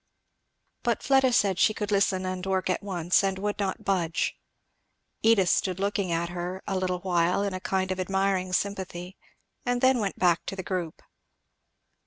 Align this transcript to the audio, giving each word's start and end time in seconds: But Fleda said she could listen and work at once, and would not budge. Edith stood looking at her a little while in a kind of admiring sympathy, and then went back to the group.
But 0.81 1.03
Fleda 1.03 1.31
said 1.31 1.59
she 1.59 1.75
could 1.75 1.91
listen 1.91 2.25
and 2.25 2.43
work 2.43 2.71
at 2.71 2.81
once, 2.81 3.23
and 3.23 3.37
would 3.37 3.59
not 3.59 3.83
budge. 3.85 4.35
Edith 5.21 5.51
stood 5.51 5.79
looking 5.79 6.11
at 6.11 6.29
her 6.29 6.63
a 6.65 6.75
little 6.75 7.01
while 7.01 7.43
in 7.43 7.53
a 7.53 7.59
kind 7.59 7.91
of 7.91 7.99
admiring 7.99 8.51
sympathy, 8.51 9.15
and 9.63 9.79
then 9.79 9.99
went 9.99 10.17
back 10.17 10.43
to 10.47 10.55
the 10.55 10.63
group. 10.63 11.03